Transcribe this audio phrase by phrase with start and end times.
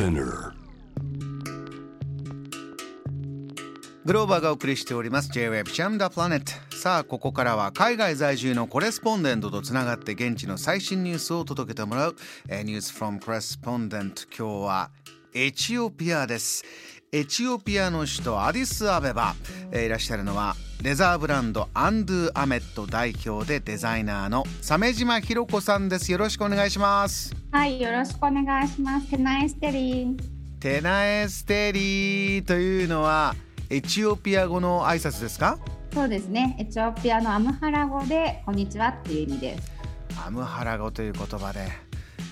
[0.00, 0.54] Spinner.
[4.06, 5.30] グローバーがお送りしております。
[5.30, 6.74] J-Web ジャムダプラネット。
[6.74, 12.16] さあここからは海外在住のコレスポンデントとつながって現地の最新ニュースを届けてもらう、
[12.48, 14.22] えー、ニュース from コレスポンデント。
[14.34, 14.90] 今日は
[15.34, 16.64] エチオピアです。
[17.12, 19.34] エチオピアの首都アディスアベバ、
[19.70, 26.10] えー、いらっしゃるのはレザーブランドアンドゥアメット代表でデザイナーの鮫島ひろ子さんです。
[26.10, 27.36] よろしくお願いします。
[27.52, 29.10] はいよろしくお願いします。
[29.10, 30.18] テナエステリー。
[30.58, 33.34] テナエステリーというのは
[33.68, 35.58] エチオピア語の挨拶ですか？
[35.92, 36.56] そうですね。
[36.58, 39.70] エチオピアのアムハラ語でこんにちはっていう意味です。
[40.26, 41.68] アムハラ語という言葉で、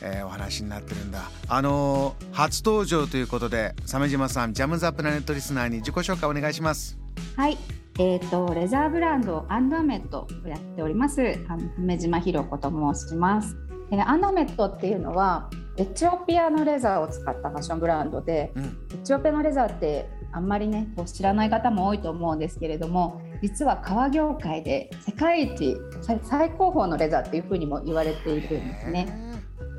[0.01, 1.31] えー、お話になってるんだ。
[1.49, 6.97] あのー、初登場ということで鮫島さんジャムザプラネットリスナーに自己紹介お願いします。
[7.37, 7.59] はい
[8.01, 11.35] えーと、レザーブランドアンドアメットをやっております。
[11.77, 13.57] 鮫島ひろ子と申します、
[13.91, 18.69] えー、アンドアメットっていうのはエチオピアのレザーを使ったファッションブランドで、うん、エ
[19.03, 25.77] チオピアのレザーってあんまりね知らない方も多いと思うんですけれども実は革業界で世界一
[26.23, 29.09] 最高峰のレザーっていうふうにも言われているんですね。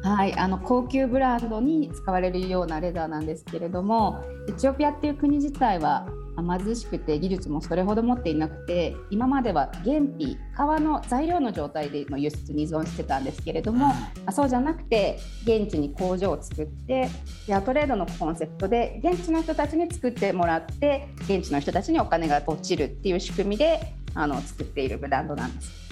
[0.01, 6.07] はい、あの高級ブランドに使われるようなレザーなんですけれどもエチオピアっていう国自体は
[6.41, 13.93] 貧しくて技術もそれほど持っていなくて今までは原皮革の材料の状態での輸出に依存してたんですけれども、
[14.27, 17.07] うん、そうじゃなくて現地に工場を作って
[17.45, 25.89] フェアトレードのコンセプトで現地の人たちに作ってもらって現地の人たちにお金が落ちるっていう仕組みであの作っているブランドなんです。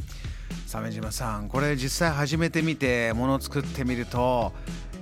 [0.67, 4.52] 鮫島さんこれ実際始めてみてものを作ってみると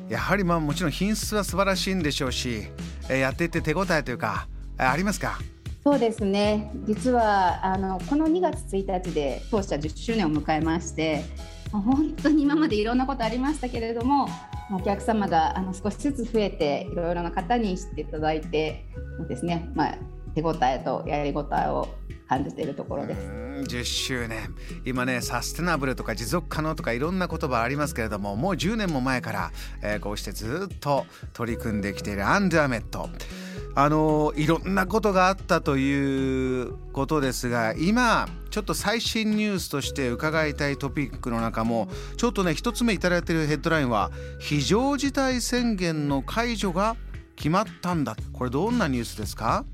[0.10, 2.68] やはりまあもちろん品質は素晴らしいんでしょうし
[3.10, 5.40] やっていて手応えというかありますか？
[5.84, 6.72] そうですね。
[6.86, 11.24] 実はあのこの2月1日で当社10周年を迎えまして
[11.72, 14.28] 本当に今までいろんなことありましたけれども
[14.74, 18.86] お客様があの少しずつ増えていろいろな方に知っていただいて
[19.28, 19.96] ですね、まあ、
[20.36, 21.88] 手応えとやりごたえを
[22.28, 23.22] 感じているところです。
[23.76, 24.54] 10周年。
[24.84, 29.52] 今ねサステナブルとか持続可能とかいろんな言葉ありますけれどももう10年も前から、
[29.82, 33.10] えー、こうしてずっと取り組んできているアンダーメット
[33.78, 46.96] あのいろんなことがあったということですが今ちょっと最新ニュースとして伺いたいトピックの中もちょっとね一つ目いただいているヘッドラインは非常事態宣言の解除が
[47.36, 48.16] 決まったんだ。
[48.32, 49.66] これどんなニュースですか？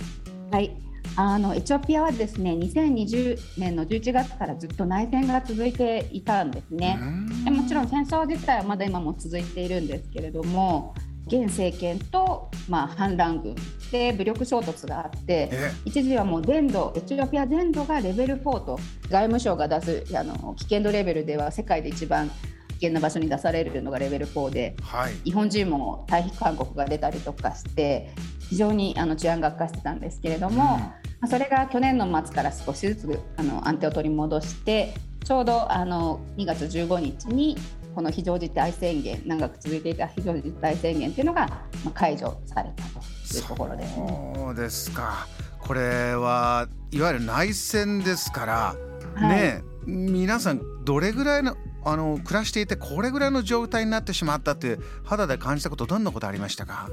[0.52, 0.72] はい。
[1.16, 7.00] あのエチオピアはですね2020年の11月からずっと内戦が続いていたんですね。
[7.44, 10.94] でもちろん戦争自体はまだ今も続いているんですけれども
[11.28, 13.56] 現政権と、まあ、反乱軍
[13.92, 15.50] で武力衝突があって
[15.86, 18.80] 一時はもう全土エチオピア全土がレベル4と
[19.10, 28.10] 外務省が出すあの危険度レベルでは世界で一番危険な場所に出されるのがレベル4で、はい、日本人も退避勧告が出たりとかして
[28.52, 37.56] 非常にあの治安が悪化してたんですけれども、うん、それが去年の末から少しずつあの安定を取り戻してちょうどあの2月15日に
[37.96, 41.48] この非常事態宣言長く続いていた非常事態宣言というのが
[41.94, 45.28] 解除されたというところです、ね、そうですか。
[45.58, 48.76] これはいわゆる内戦ですから、
[49.16, 56.90] はい、ね皆さんどれぐらいのあの暮らしていてこれぐらいの状態になってしまったって肌で感じたことどんなことありましたか？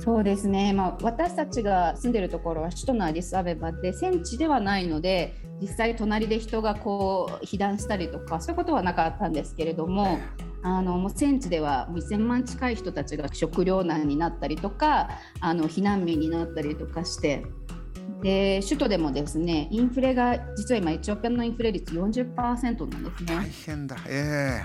[0.00, 10.18] そうですね、まあ、私たちが住んでるところは首都のアディスアベバで戦地ではないので実際隣で人がこう被弾したりとかそういうことはなかったんですけれども。
[10.60, 15.08] あのもう戦地では1000万近い人たちが食糧難になったりとか
[15.40, 17.46] あの避難民になったりとかして
[18.22, 23.34] で首都でもですねインフレが実は今エチオピアのインフレ率40%なんですね。
[23.34, 24.62] 大変だ、え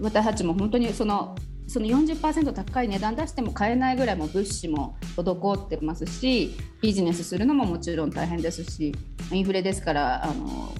[0.00, 1.36] ー、私たちも本当にその
[1.68, 8.94] その40%高い値段出しても買えないぐらいも物資も滞ってますしビジネスするのももちろん大変ですし
[9.30, 10.72] インフレですからあの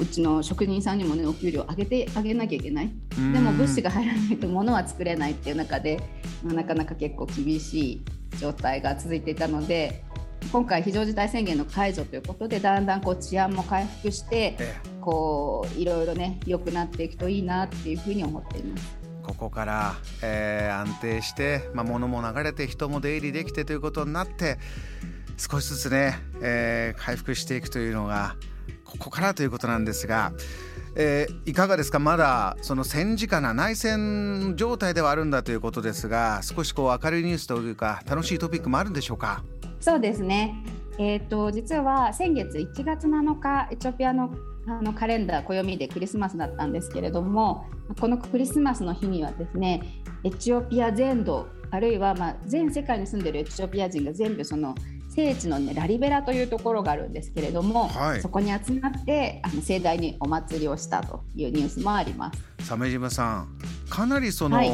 [0.00, 2.90] うちの職人さんにもねお給料上げてあげなきゃいけない。
[3.32, 6.00] でも物資が入らないと物は作れないっていう中で、
[6.44, 8.02] まあ、なかなか結構厳しい
[8.38, 10.04] 状態が続いていたので
[10.52, 14.56] 今回非常事態宣言の解除ということでだんだんこう治安も回復して
[15.00, 18.98] こういろいろね良くなっていくといいなっていうふうに思っています。
[19.22, 24.58] ここから、えー、安定して、まあ、物も流れて人も出入りできてということになって
[25.36, 28.36] 少しずつね、えー、回復していくというのが
[28.84, 30.32] ここからということなんですが、
[30.96, 31.98] えー、いかがですか？
[31.98, 39.44] まだその戦時下な内戦状態ではあるんだということですが少しこう明るいニュースというか楽しいトピックもあるんでしょうか？
[39.80, 40.62] そうですね。
[40.98, 44.30] えーと、実は先月1月7日エチオピアの
[44.66, 47.64] あのカレンダー暦でクリスマスだったんですけれども
[47.98, 49.82] このクリスマスの日にはですね
[50.24, 54.74] エチオピア全土あるいはまあ全世界に住んでるエチオピア人が全部その
[55.08, 62.38] 聖地の、ね、ラリベラというところがあるんですけれども、はい、そこに集まってあの盛大にお祭りをしたというニュースもあります。
[62.68, 63.58] 鮫島さん
[63.88, 64.72] かなりその、はい、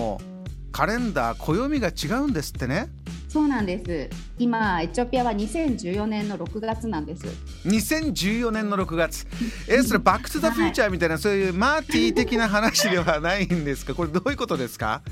[0.72, 2.88] カレンダー暦が違うんですってね
[3.34, 4.08] そうなんです。
[4.38, 7.26] 今エチオピアは2014年の6月なんです。
[7.66, 9.26] 2014年の6月。
[9.68, 13.92] えそれバック・トゥ・ザ・フューチャーみたいな、はい、そういうマーティー的な話ではないんですか？
[13.96, 15.02] これどういうことですか？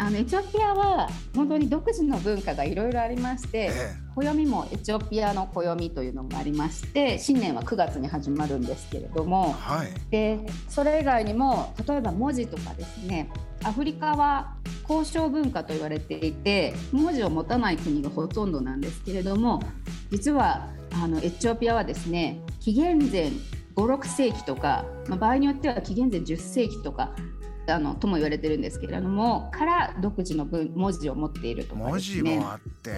[0.00, 13.30] あのエチオピアは本当に独自の文化がいろいろありまして、ええ、暦もエチオピアの暦というのがありまして新年は9月に始まるんですけれども、はい、でそれ以外にも例えば文字とかですね
[13.62, 14.54] アフリカは
[14.88, 19.62] 交渉文化と言われていて文字を持たない国がほとんどなんですけれども
[20.10, 23.32] 実はあのエチオピアはですね紀元前
[23.76, 27.14] 56世紀とか、まあ、場合によっては紀元前10世紀とか
[27.70, 32.90] あのとも言われてるんですけれどもから独自の文文字を持っているとか、ね、文字もあって。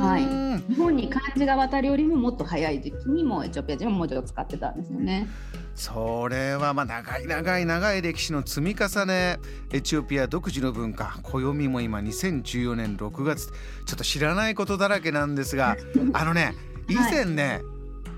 [0.00, 5.28] はい、日本に漢字が渡るよりももっと早い時期にもエチオピア人は文字を使ってたんですよね。
[5.74, 9.38] それはまあ長い長い長い歴史の積み重ね。
[9.72, 11.18] エチオピア独自の文化。
[11.22, 13.46] 暦も今2014年6月。
[13.46, 13.52] ちょ
[13.94, 15.76] っと知らないことだらけなんですが。
[16.14, 16.54] あのね
[16.88, 17.62] 以前ね、はい、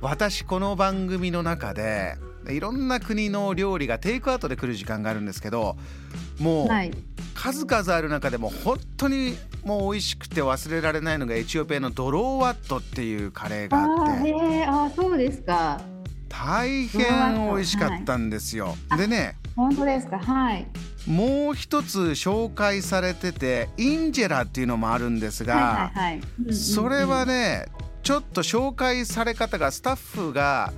[0.03, 2.17] 私この番組の中で
[2.53, 5.77] いろんな国の料理がテイクアウトで来る時間があるんですけど
[6.39, 6.69] もう
[7.35, 15.81] 数々ある中でも本当にもう美味しくて忘れられないのがエチオピアのドローワットっていうカレーがあってああそうですか。
[16.29, 20.19] 大変美味しかったんですよ、はい、でね本当ですか。
[20.19, 20.67] はい。
[21.07, 25.93] もう一つ紹介されててインジェラっていうのもあるんですが、
[26.53, 27.67] それはね
[28.03, 30.73] ちょっと紹介され方がスタッフが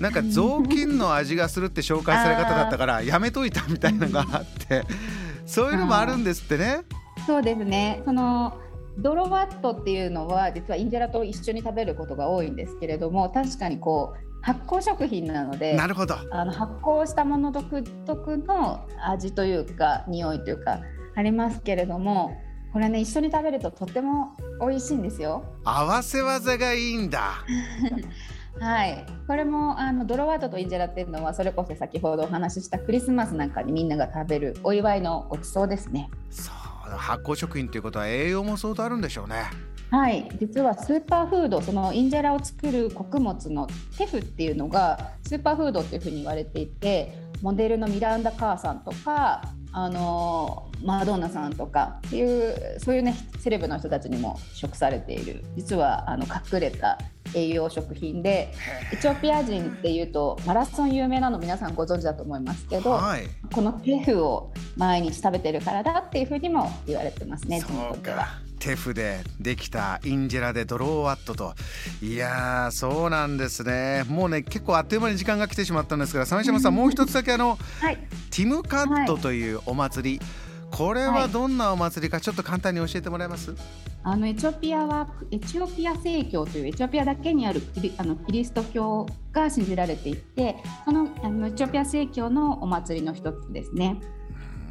[0.00, 4.84] なんか雑巾の味がするって紹介され方だったからやめといたみたいなのがあって
[5.46, 6.82] そういうのもあるんですってね。
[7.26, 8.02] そうですね。
[8.04, 8.58] その
[8.98, 16.16] ドロワットっていうのは実はインジェラと一緒に食べることが多いんですけれども確かにこう発酵食品なのでなるほど。
[16.30, 20.80] あの発酵したもの独特の味というか匂いというか
[21.16, 22.36] ありますけれども
[22.72, 25.44] これね一緒に食べるととても美味しいんですよ。
[25.64, 27.44] 合わせ技がいいんだ
[28.60, 36.08] はい、これもあのドロワートとインジェラっていうのはそれこそ先ほどお話ししたクリスマスなんかにみんなが食べるお祝いのごちそうですね。
[36.30, 36.54] そう
[36.90, 39.44] 発酵食品ということは栄養も相当あるんでしょうね。
[39.90, 49.42] はい実はスーパーフードそのインジェラを作る穀物のテフっていうのがスーパーフードっていうふうに言われていてモデルのミランダ・カーさんとか
[49.72, 56.98] あのマドンナさんとかっていうそういうねセレブの人たちにも食されている実はあの隠れた
[57.34, 58.52] 栄養食品で
[58.92, 68.40] エチオピア人っていうとマラソン有名なの皆さんご存知だと思いますけど、はい、このテフを毎日食べてるからだっていうふうにも言われてますねそうか。
[68.60, 71.54] テフでできたインジェラでドローワットと。
[72.00, 74.04] いやそうなんですね。
[74.08, 77.98] もうね結構あっという間に時間が来てしまったんですが鮫島さんもう一つだけあの、はい、
[78.30, 80.43] ティムカットというお祭り、はい
[80.76, 83.54] これはどんなお祭りかちょっと簡単に教えてもらえます、
[84.02, 94.00] あのエチオピアはエチオピア正教というエチオピアだけにあるキリあのキリスト教が信じられていてそのあのエチオピア正教のお祭りの一つですね。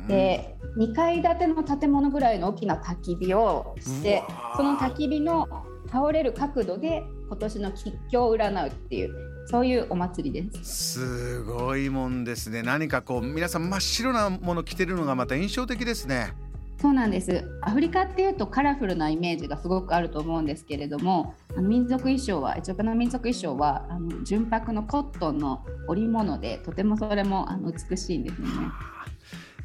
[0.07, 4.21] で2階建ての建物ぐらいの大きな焚き火をして
[4.57, 5.47] その焚き火の
[5.89, 10.93] 倒れる角度で今年の吉凶を占うっていうそういうお祭りです。
[10.93, 12.61] すごいもんですね。
[12.61, 16.33] 何かこう皆さん真っ白なもの着てるのがまた印象的ですね。
[16.79, 17.43] そうなんです。
[17.61, 28.53] アフリカっていうとカラフルなイメージがすごくあると思うんですけれども民族衣装はエチオピアの民族衣装はあの純白のコットンの織物でとてもそれもあの美しいんですよね。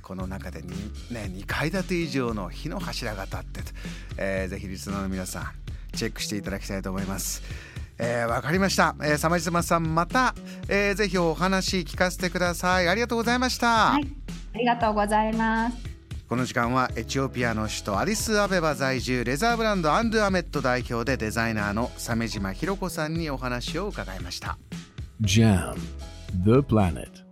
[0.00, 3.60] この中で 2,、ね、2階建て以上の火の柱が立って、
[4.16, 7.42] えー、ぜひリスナーの皆さんチェックしていただきたいと思います。
[7.99, 8.95] えー、わかりました。
[9.02, 10.35] えー、様島さんまた、
[10.68, 12.88] えー、ぜひお話聞かせてください。
[12.88, 13.92] ありがとうございました。
[13.92, 14.07] はい、
[14.54, 15.76] ありがとうございます。
[16.28, 24.59] この時間はエチオピアの首都アリスアベバ在住レザーブランドアンドゥアメット代表でデザイナーの鮫島ひろ子さんにお話を伺いました。
[25.23, 25.75] JAM
[26.45, 27.27] The Planet